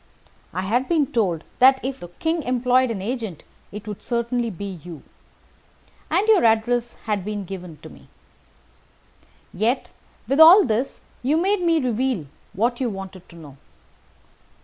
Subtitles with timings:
[0.51, 4.79] I had been told that, if the King employed an agent, it would certainly be
[4.83, 5.03] you.
[6.09, 8.07] And your address had been given me.
[9.53, 9.91] Yet,
[10.27, 13.57] with all this, you made me reveal what you wanted to know.